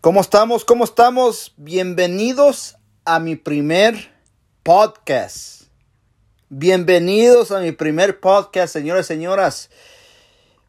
[0.00, 0.64] ¿Cómo estamos?
[0.64, 1.52] ¿Cómo estamos?
[1.58, 4.10] Bienvenidos a mi primer
[4.62, 5.64] podcast.
[6.48, 9.68] Bienvenidos a mi primer podcast, señores y señoras.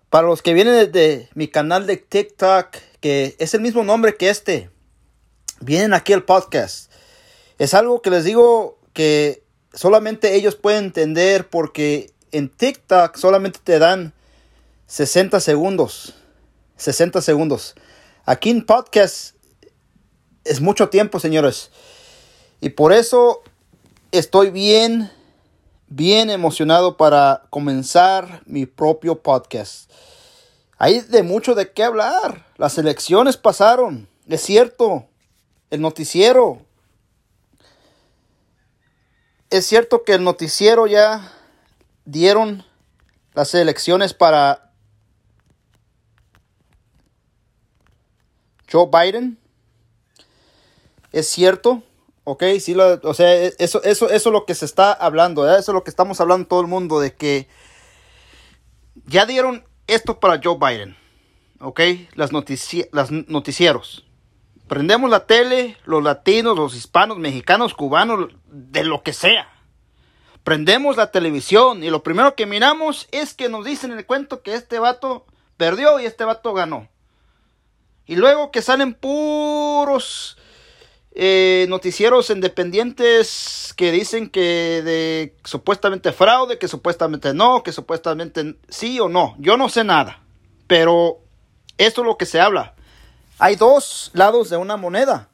[0.09, 4.29] Para los que vienen desde mi canal de TikTok, que es el mismo nombre que
[4.29, 4.69] este,
[5.61, 6.91] vienen aquí al podcast.
[7.57, 13.79] Es algo que les digo que solamente ellos pueden entender porque en TikTok solamente te
[13.79, 14.11] dan
[14.87, 16.15] 60 segundos.
[16.75, 17.75] 60 segundos.
[18.25, 19.35] Aquí en podcast
[20.43, 21.71] es mucho tiempo, señores.
[22.59, 23.41] Y por eso
[24.11, 25.11] estoy bien,
[25.87, 29.89] bien emocionado para comenzar mi propio podcast.
[30.77, 32.45] Hay de mucho de qué hablar.
[32.57, 35.07] Las elecciones pasaron, es cierto.
[35.71, 36.61] El noticiero.
[39.49, 41.31] Es cierto que el noticiero ya
[42.05, 42.63] dieron
[43.33, 44.70] las elecciones para
[48.71, 49.37] Joe Biden.
[51.11, 51.83] Es cierto,
[52.23, 55.71] ok, sí, lo, o sea, eso, eso, eso es lo que se está hablando, eso
[55.71, 57.47] es lo que estamos hablando todo el mundo, de que
[59.05, 60.95] ya dieron esto para Joe Biden,
[61.59, 61.81] ok,
[62.15, 64.05] las, las noticieros.
[64.67, 69.49] Prendemos la tele, los latinos, los hispanos, mexicanos, cubanos, de lo que sea.
[70.45, 74.41] Prendemos la televisión y lo primero que miramos es que nos dicen en el cuento
[74.41, 75.25] que este vato
[75.57, 76.87] perdió y este vato ganó.
[78.05, 80.37] Y luego que salen puros
[81.13, 88.99] eh, noticieros independientes que dicen que de supuestamente fraude, que supuestamente no, que supuestamente sí
[88.99, 89.35] o no.
[89.37, 90.21] Yo no sé nada.
[90.67, 91.19] Pero
[91.77, 92.75] esto es lo que se habla.
[93.39, 95.29] Hay dos lados de una moneda.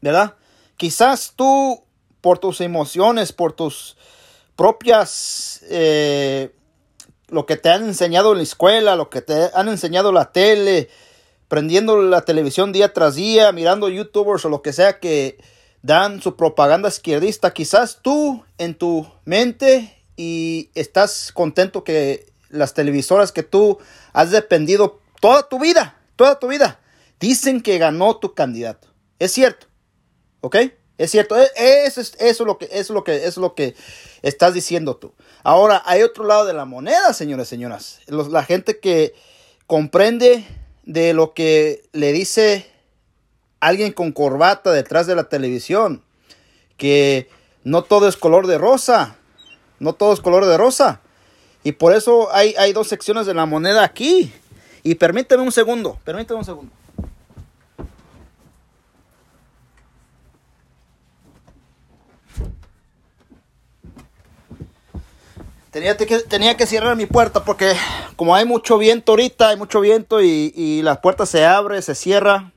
[0.00, 0.36] ¿Verdad?
[0.76, 1.82] Quizás tú,
[2.20, 3.96] por tus emociones, por tus
[4.56, 5.60] propias...
[5.70, 6.54] Eh,
[7.28, 10.88] lo que te han enseñado en la escuela, lo que te han enseñado la tele,
[11.48, 15.38] prendiendo la televisión día tras día, mirando youtubers o lo que sea que
[15.82, 23.32] dan su propaganda izquierdista, quizás tú en tu mente y estás contento que las televisoras
[23.32, 23.78] que tú
[24.12, 26.80] has dependido toda tu vida, toda tu vida,
[27.20, 28.88] dicen que ganó tu candidato.
[29.18, 29.66] Es cierto,
[30.40, 30.56] ¿ok?
[30.98, 31.48] Es cierto, e,
[31.84, 33.76] eso es, eso lo que, es lo que, es lo que
[34.22, 35.14] estás diciendo tú.
[35.44, 38.00] Ahora, hay otro lado de la moneda, señores y señoras.
[38.08, 39.14] la gente que
[39.66, 40.44] comprende
[40.88, 42.66] de lo que le dice
[43.60, 46.02] alguien con corbata detrás de la televisión,
[46.78, 47.28] que
[47.62, 49.16] no todo es color de rosa,
[49.80, 51.02] no todo es color de rosa.
[51.62, 54.32] Y por eso hay, hay dos secciones de la moneda aquí.
[54.82, 56.72] Y permíteme un segundo, permíteme un segundo.
[65.70, 67.74] Tenía que, tenía que cerrar mi puerta porque
[68.18, 71.94] como hay mucho viento ahorita, hay mucho viento y, y la puerta se abre, se
[71.94, 72.50] cierra.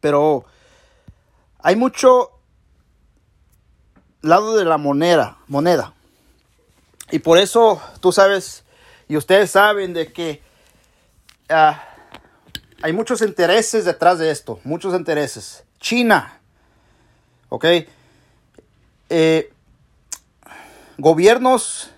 [0.00, 0.44] Pero
[1.58, 2.30] hay mucho
[4.22, 5.92] lado de la moneda, moneda.
[7.10, 8.62] Y por eso tú sabes
[9.08, 10.40] y ustedes saben de que
[11.48, 11.84] ah,
[12.80, 15.64] hay muchos intereses detrás de esto, muchos intereses.
[15.80, 16.40] China,
[17.48, 17.64] ¿ok?
[19.08, 19.52] Eh,
[20.96, 21.90] gobiernos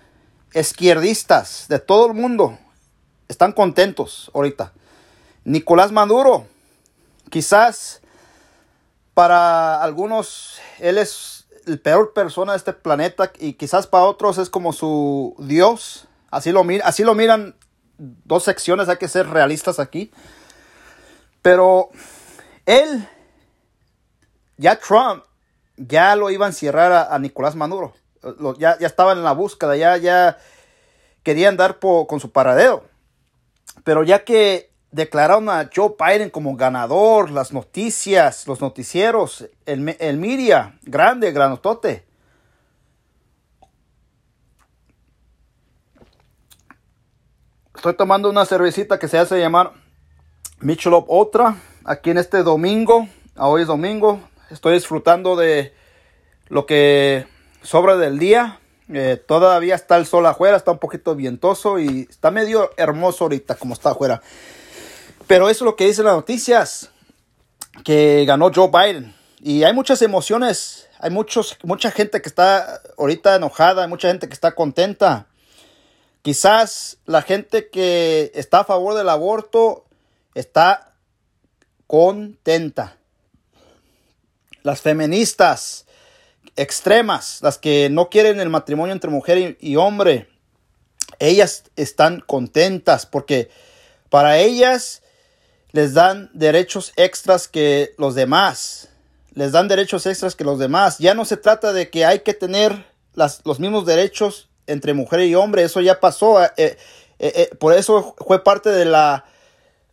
[0.53, 2.57] izquierdistas de todo el mundo
[3.27, 4.73] están contentos ahorita.
[5.43, 6.47] Nicolás Maduro,
[7.29, 8.01] quizás
[9.13, 14.49] para algunos él es el peor persona de este planeta y quizás para otros es
[14.49, 16.07] como su Dios.
[16.29, 17.55] Así lo, así lo miran
[17.97, 20.11] dos secciones, hay que ser realistas aquí.
[21.41, 21.89] Pero
[22.65, 23.07] él,
[24.57, 25.23] ya Trump,
[25.77, 27.93] ya lo iba a encierrar a Nicolás Maduro
[28.57, 30.37] ya, ya estaban en la búsqueda, ya, ya
[31.23, 32.83] querían dar con su paradero.
[33.83, 40.17] Pero ya que declararon a Joe Biden como ganador, las noticias, los noticieros, el, el
[40.17, 42.05] media, grande, granotote.
[47.75, 49.73] Estoy tomando una cervecita que se hace llamar
[50.59, 53.09] Michelob Otra aquí en este domingo.
[53.35, 54.21] Hoy es domingo.
[54.49, 55.73] Estoy disfrutando de
[56.47, 57.27] lo que
[57.63, 58.59] sobra del día.
[58.93, 63.55] Eh, todavía está el sol afuera, está un poquito vientoso y está medio hermoso ahorita
[63.55, 64.21] como está afuera.
[65.25, 66.91] Pero eso es lo que dicen las noticias,
[67.83, 69.15] que ganó Joe Biden.
[69.39, 74.27] Y hay muchas emociones, hay muchos, mucha gente que está ahorita enojada, hay mucha gente
[74.27, 75.27] que está contenta.
[76.21, 79.85] Quizás la gente que está a favor del aborto
[80.35, 80.93] está
[81.87, 82.97] contenta.
[84.61, 85.85] Las feministas
[86.55, 90.27] extremas, las que no quieren el matrimonio entre mujer y, hombre,
[91.19, 93.49] ellas están contentas porque
[94.09, 95.01] para ellas
[95.71, 98.89] les dan derechos extras que los demás.
[99.33, 100.99] Les dan derechos extras que los demás.
[100.99, 102.85] Ya no se trata de que hay que tener
[103.15, 105.63] las, los mismos derechos entre mujer y hombre.
[105.63, 106.43] Eso ya pasó.
[106.43, 106.77] Eh, eh,
[107.19, 109.25] eh, por eso fue parte de la,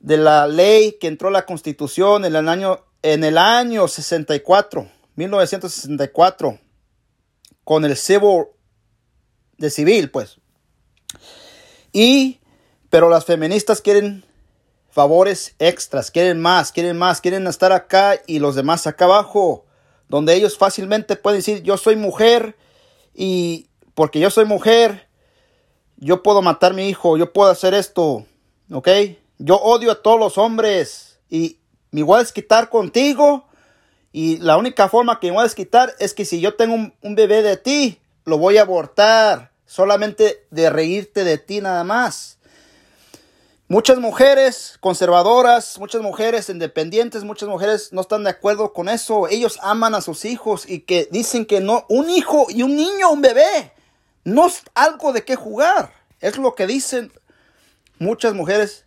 [0.01, 4.87] de la ley que entró a la constitución en el año, en el año 64,
[5.17, 6.59] 1964,
[7.65, 8.47] con el civil
[9.61, 10.39] de civil, pues.
[11.93, 12.41] Y,
[12.89, 14.25] pero las feministas quieren
[14.91, 19.67] favores extras, quieren más, quieren más, quieren estar acá y los demás acá abajo,
[20.09, 22.57] donde ellos fácilmente pueden decir, yo soy mujer
[23.15, 25.09] y porque yo soy mujer,
[25.97, 28.25] yo puedo matar a mi hijo, yo puedo hacer esto,
[28.73, 28.89] ¿ok?
[29.39, 31.59] Yo odio a todos los hombres y
[31.91, 33.47] me voy a desquitar contigo
[34.13, 36.95] y la única forma que me voy a desquitar es que si yo tengo un,
[37.03, 42.39] un bebé de ti, lo voy a abortar solamente de reírte de ti nada más.
[43.69, 49.29] Muchas mujeres conservadoras, muchas mujeres independientes, muchas mujeres no están de acuerdo con eso.
[49.29, 53.13] Ellos aman a sus hijos y que dicen que no, un hijo y un niño,
[53.13, 53.73] un bebé,
[54.25, 55.93] no es algo de qué jugar.
[56.19, 57.13] Es lo que dicen
[58.01, 58.87] muchas mujeres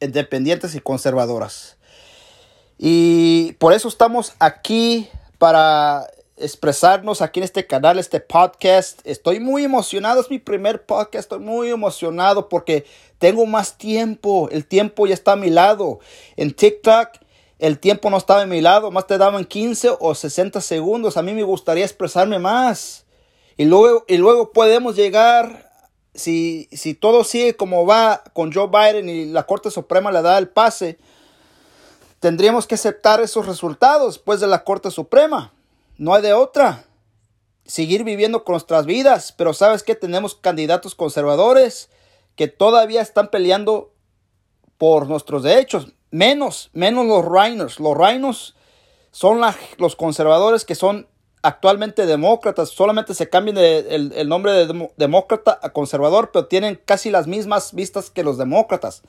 [0.00, 1.75] independientes y conservadoras.
[2.78, 5.08] Y por eso estamos aquí
[5.38, 6.06] para
[6.36, 9.00] expresarnos aquí en este canal, este podcast.
[9.04, 12.84] Estoy muy emocionado, es mi primer podcast, estoy muy emocionado porque
[13.18, 16.00] tengo más tiempo, el tiempo ya está a mi lado.
[16.36, 17.08] En TikTok
[17.58, 21.16] el tiempo no estaba a mi lado, más te daban 15 o 60 segundos.
[21.16, 23.06] A mí me gustaría expresarme más.
[23.56, 25.70] Y luego, y luego podemos llegar,
[26.14, 30.36] si, si todo sigue como va con Joe Biden y la Corte Suprema le da
[30.36, 30.98] el pase,
[32.26, 35.52] tendríamos que aceptar esos resultados después de la Corte Suprema.
[35.96, 36.82] No hay de otra.
[37.64, 39.30] Seguir viviendo con nuestras vidas.
[39.30, 41.88] Pero sabes que tenemos candidatos conservadores
[42.34, 43.92] que todavía están peleando
[44.76, 45.92] por nuestros derechos.
[46.10, 47.78] Menos, menos los reinos.
[47.78, 48.56] Los reinos
[49.12, 49.40] son
[49.78, 51.06] los conservadores que son
[51.42, 52.70] actualmente demócratas.
[52.70, 58.10] Solamente se cambian el, nombre de demócrata a conservador, pero tienen casi las mismas vistas
[58.10, 59.02] que los demócratas.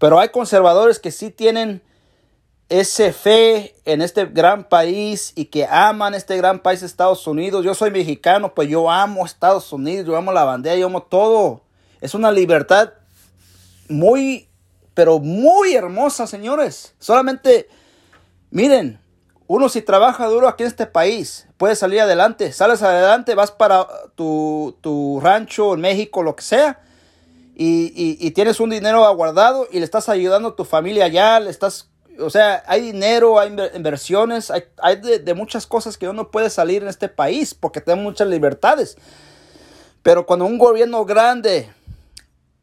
[0.00, 1.80] Pero hay conservadores que sí tienen
[2.68, 7.64] ese fe en este gran país y que aman este gran país Estados Unidos.
[7.64, 11.62] Yo soy mexicano, pues yo amo Estados Unidos, yo amo la bandera, yo amo todo.
[12.00, 12.94] Es una libertad
[13.88, 14.48] muy,
[14.94, 16.94] pero muy hermosa, señores.
[16.98, 17.68] Solamente,
[18.50, 18.98] miren,
[19.46, 22.50] uno si trabaja duro aquí en este país, puede salir adelante.
[22.52, 26.80] Sales adelante, vas para tu, tu rancho en México, lo que sea.
[27.54, 31.38] Y, y, y, tienes un dinero aguardado y le estás ayudando a tu familia allá,
[31.38, 31.88] le estás
[32.20, 36.88] o sea, hay dinero, hay inversiones, hay, de, muchas cosas que uno puede salir en
[36.88, 38.96] este país porque tenemos muchas libertades.
[40.02, 41.70] Pero cuando un gobierno grande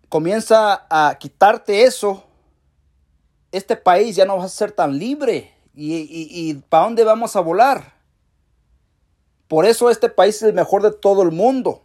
[0.10, 2.24] comienza a quitarte eso,
[3.52, 5.54] este país ya no va a ser tan libre.
[5.74, 7.94] ¿Y, y para dónde vamos a volar?
[9.48, 11.84] Por eso este país es el mejor de todo el mundo.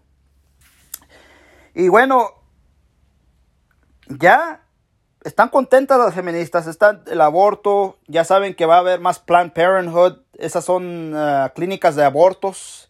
[1.75, 2.31] Y bueno,
[4.09, 4.66] ya
[5.27, 9.53] están contentas las feministas, están el aborto, ya saben que va a haber más Planned
[9.53, 12.89] Parenthood, esas son uh, clínicas de abortos.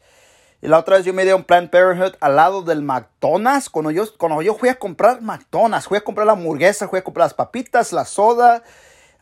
[0.60, 3.90] Y la otra vez yo me di un Planned Parenthood al lado del McDonald's, cuando
[3.90, 7.24] yo, cuando yo fui a comprar McDonald's, fui a comprar la hamburguesa, fui a comprar
[7.24, 8.62] las papitas, la soda,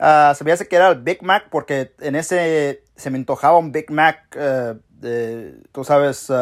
[0.01, 3.59] uh, se me hace que era el Big Mac porque en ese se me antojaba
[3.59, 6.33] un Big Mac, de, tú sabes,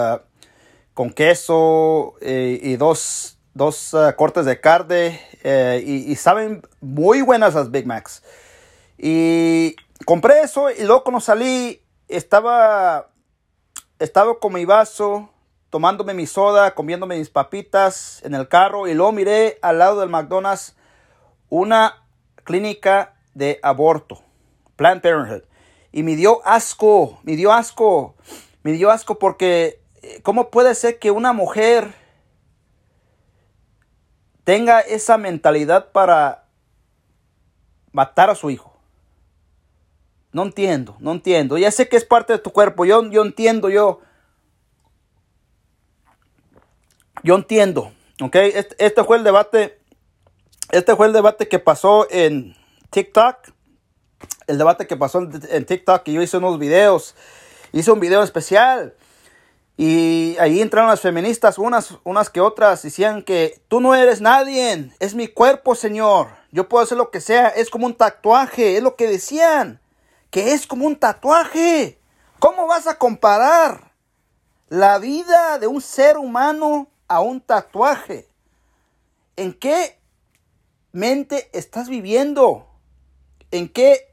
[0.94, 7.54] con queso eh, y dos dos uh, cortes de carne eh, y, saben muy buenas
[7.54, 8.22] las Big Macs.
[8.98, 13.08] Y compré eso y luego cuando salí estaba,
[13.98, 15.28] estaba con mi vaso,
[15.70, 20.08] tomándome mi soda, comiéndome mis papitas en el carro y luego miré al lado del
[20.08, 20.76] McDonald's
[21.48, 22.04] una
[22.44, 24.22] clínica de aborto,
[24.76, 25.42] Planned Parenthood.
[25.92, 28.14] Y me dio asco, me dio asco,
[28.62, 32.01] me dio asco porque eh, ¿cómo puede ser que una mujer
[34.44, 36.44] tenga esa mentalidad para
[37.92, 38.80] matar a su hijo.
[40.32, 41.58] No entiendo, no entiendo.
[41.58, 42.84] Ya sé que es parte de tu cuerpo.
[42.84, 44.00] Yo, yo entiendo, yo.
[47.22, 47.92] Yo entiendo.
[48.20, 48.36] ¿Ok?
[48.36, 49.78] Este, este, fue el debate.
[50.70, 52.56] Este fue el debate que pasó en
[52.90, 53.36] TikTok.
[54.46, 56.08] El debate que pasó en, en TikTok.
[56.08, 57.14] Y yo hice unos videos.
[57.72, 58.94] Hice un video especial
[59.76, 64.92] y ahí entraron las feministas, unas, unas que otras, decían que tú no eres nadie,
[64.98, 66.28] es mi cuerpo, Señor.
[66.50, 69.80] Yo puedo hacer lo que sea, es como un tatuaje, es lo que decían,
[70.30, 71.98] que es como un tatuaje.
[72.38, 73.92] ¿Cómo vas a comparar
[74.68, 78.28] la vida de un ser humano a un tatuaje?
[79.36, 79.98] ¿En qué
[80.92, 82.68] mente estás viviendo?
[83.52, 84.12] en qué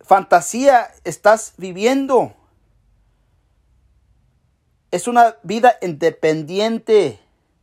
[0.00, 2.34] fantasía estás viviendo.
[4.92, 7.18] Es una vida independiente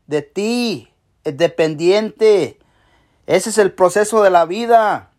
[0.07, 0.91] de ti,
[1.23, 2.59] independiente.
[3.27, 5.11] Ese es el proceso de la vida.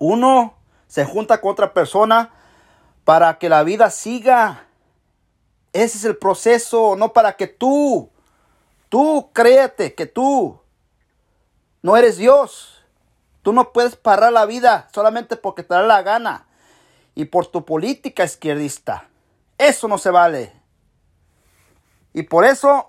[0.00, 0.54] Uno
[0.88, 2.34] se junta con otra persona
[3.04, 4.66] para que la vida siga.
[5.72, 8.10] Ese es el proceso, no para que tú,
[8.88, 10.60] tú créate que tú
[11.82, 12.82] no eres Dios.
[13.42, 16.48] Tú no puedes parar la vida solamente porque te da la gana
[17.14, 19.08] y por tu política izquierdista.
[19.56, 20.57] Eso no se vale.
[22.18, 22.88] Y por eso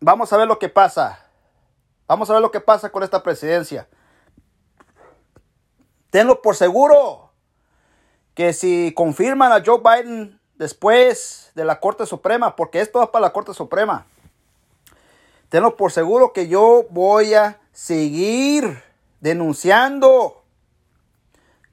[0.00, 1.22] vamos a ver lo que pasa.
[2.06, 3.86] Vamos a ver lo que pasa con esta presidencia.
[6.08, 7.30] Tenlo por seguro
[8.32, 13.26] que si confirman a Joe Biden después de la Corte Suprema, porque esto va para
[13.26, 14.06] la Corte Suprema,
[15.50, 18.82] tenlo por seguro que yo voy a seguir
[19.20, 20.42] denunciando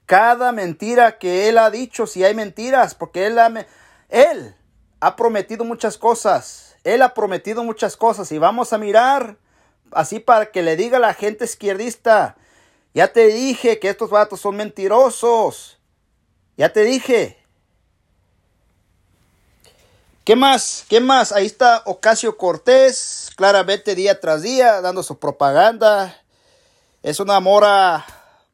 [0.04, 3.38] cada mentira que él ha dicho, si hay mentiras, porque él
[4.10, 4.55] él
[5.00, 9.36] ha prometido muchas cosas, él ha prometido muchas cosas y vamos a mirar
[9.92, 12.36] así para que le diga a la gente izquierdista,
[12.94, 15.78] ya te dije que estos vatos son mentirosos,
[16.56, 17.38] ya te dije.
[20.24, 20.84] ¿Qué más?
[20.88, 21.30] ¿Qué más?
[21.30, 26.20] Ahí está Ocasio Cortés, claramente día tras día, dando su propaganda.
[27.02, 28.04] Es una mora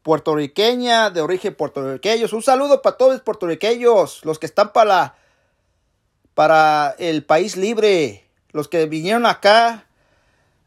[0.02, 2.26] puertorriqueña, de origen puertorriqueño.
[2.30, 5.14] Un saludo para todos los puertorriqueños, los que están para,
[6.34, 9.86] para el país libre, los que vinieron acá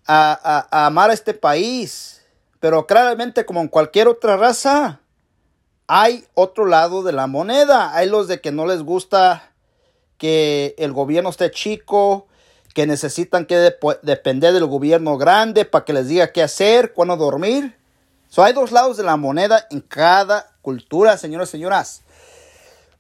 [0.07, 2.23] a, amar a este país.
[2.59, 4.99] Pero claramente, como en cualquier otra raza,
[5.87, 7.95] hay otro lado de la moneda.
[7.95, 9.51] Hay los de que no les gusta
[10.17, 12.27] que el gobierno esté chico,
[12.73, 17.75] que necesitan que depender del gobierno grande para que les diga qué hacer, cuándo dormir.
[18.29, 22.04] So, hay dos lados de la moneda en cada cultura, señoras y señoras.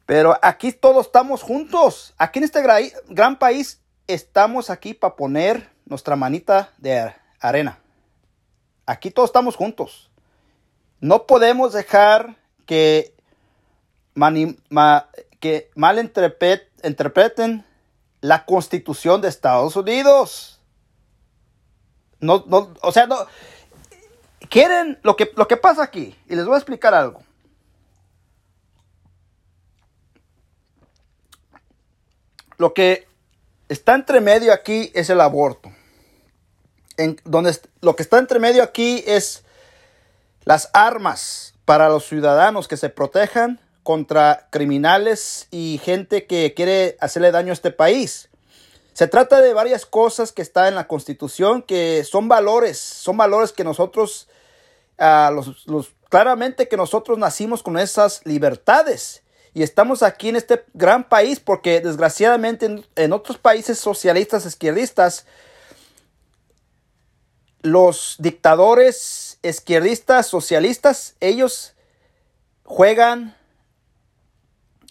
[0.05, 2.13] Pero aquí todos estamos juntos.
[2.17, 2.61] Aquí en este
[3.09, 7.79] gran país estamos aquí para poner nuestra manita de arena.
[8.85, 10.11] Aquí todos estamos juntos.
[10.99, 12.35] No podemos dejar
[12.65, 13.15] que,
[15.39, 17.65] que malinterpreten
[18.21, 20.61] la constitución de Estados Unidos.
[22.19, 23.17] No, no, o sea, no.
[24.49, 27.24] Quieren lo que, lo que pasa aquí, y les voy a explicar algo.
[32.57, 33.07] Lo que
[33.69, 35.71] está entre medio aquí es el aborto.
[36.97, 39.43] En, donde, lo que está entre medio aquí es
[40.45, 47.31] las armas para los ciudadanos que se protejan contra criminales y gente que quiere hacerle
[47.31, 48.29] daño a este país.
[48.93, 53.51] Se trata de varias cosas que están en la Constitución que son valores, son valores
[53.51, 54.29] que nosotros,
[54.97, 55.31] ah,
[56.09, 59.21] claramente que nosotros nacimos con esas libertades.
[59.55, 65.25] Y estamos aquí en este gran país porque desgraciadamente en otros países socialistas, izquierdistas,
[67.61, 71.73] los dictadores izquierdistas, socialistas, ellos
[72.65, 73.37] juegan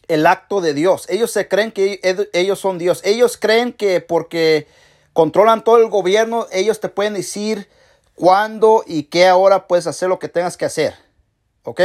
[0.09, 1.05] el acto de Dios.
[1.11, 2.01] Ellos se creen que
[2.33, 3.03] ellos son Dios.
[3.05, 4.67] Ellos creen que porque
[5.13, 7.69] controlan todo el gobierno, ellos te pueden decir
[8.15, 10.95] cuándo y qué ahora puedes hacer lo que tengas que hacer.
[11.65, 11.83] ¿Ok?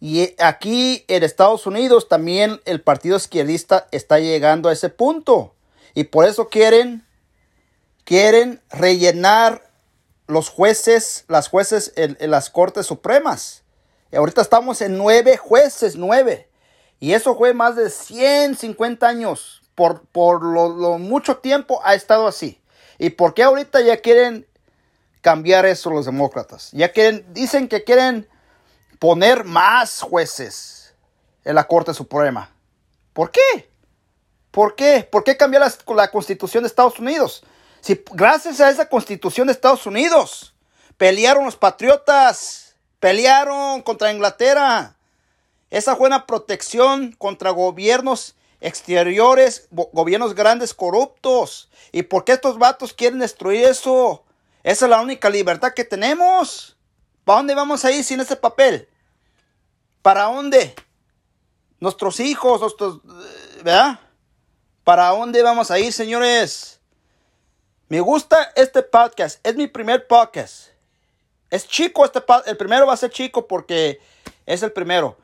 [0.00, 5.54] Y aquí en Estados Unidos también el partido izquierdista está llegando a ese punto.
[5.94, 7.04] Y por eso quieren,
[8.04, 9.68] quieren rellenar
[10.28, 13.64] los jueces, las jueces en, las cortes supremas.
[14.12, 16.48] Y ahorita estamos en nueve jueces, nueve.
[17.00, 19.62] Y eso fue más de 150 años.
[19.74, 22.60] Por, por lo, mucho tiempo ha estado así.
[22.98, 24.46] ¿Y por qué ahorita ya quieren
[25.20, 26.70] cambiar eso los demócratas?
[26.72, 28.28] Ya quieren, dicen que quieren
[28.98, 30.94] poner más jueces
[31.44, 32.50] en la Corte Suprema.
[33.12, 33.70] ¿Por qué?
[34.50, 35.06] ¿Por qué?
[35.10, 35.62] ¿Por qué cambiar
[35.94, 37.44] la, constitución de Estados Unidos?
[37.80, 40.54] Si gracias a esa constitución de Estados Unidos
[40.96, 44.96] pelearon los patriotas, pelearon contra Inglaterra.
[45.70, 51.68] Esa fue una protección contra gobiernos exteriores, gobiernos grandes corruptos.
[51.92, 54.24] ¿Y por qué estos vatos quieren destruir eso?
[54.64, 56.77] Esa es la única libertad que tenemos.
[57.28, 58.88] ¿Para dónde vamos a ir sin ese papel?
[60.00, 60.74] ¿Para dónde?
[61.78, 63.02] Nuestros hijos, nuestros...
[63.04, 64.00] Eh, ¿Verdad?
[64.82, 66.80] ¿Para dónde vamos a ir, señores?
[67.90, 69.46] Me gusta este podcast.
[69.46, 70.68] Es mi primer podcast.
[71.50, 72.48] Es chico este podcast.
[72.48, 74.00] El primero va a ser chico porque
[74.46, 75.18] es el primero.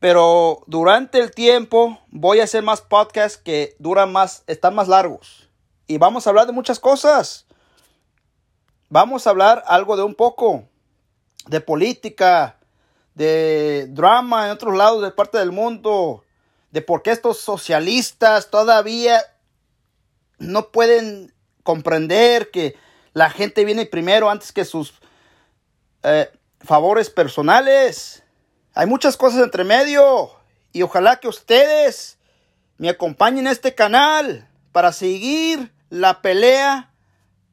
[0.00, 5.48] Pero durante el tiempo voy a hacer más podcasts que duran más, están más largos.
[5.86, 7.46] Y vamos a hablar de muchas cosas.
[8.88, 10.68] Vamos a hablar algo de un poco.
[11.46, 12.58] De política,
[13.14, 16.24] de drama en otros lados de parte del mundo,
[16.70, 19.22] de por qué estos socialistas todavía
[20.38, 21.32] no pueden
[21.62, 22.76] comprender que
[23.12, 24.94] la gente viene primero antes que sus
[26.02, 28.22] eh, favores personales.
[28.74, 30.30] Hay muchas cosas entre medio
[30.72, 32.18] y ojalá que ustedes
[32.76, 36.92] me acompañen a este canal para seguir la pelea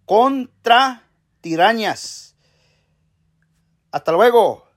[0.06, 1.04] contra
[1.42, 2.31] tirañas.
[3.92, 4.71] Hasta luego.